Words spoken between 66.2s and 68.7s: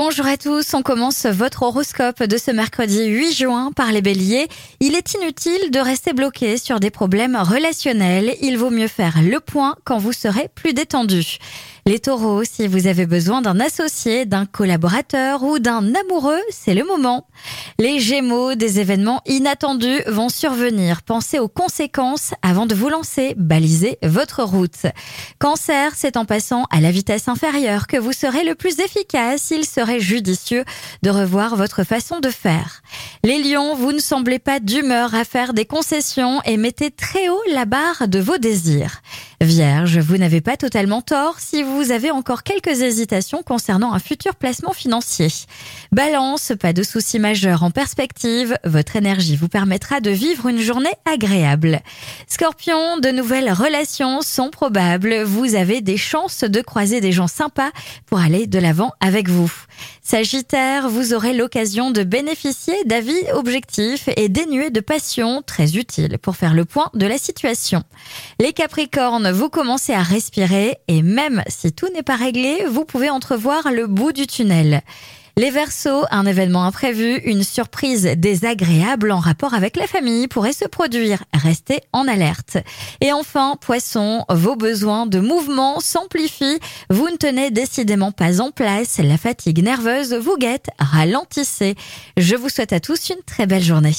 faire le point de la situation. Les